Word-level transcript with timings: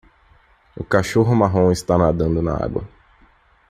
O 0.75 0.83
cachorro 0.83 1.35
marrom 1.35 1.71
está 1.71 1.95
nadando 1.95 2.41
na 2.41 2.55
água 2.55 2.83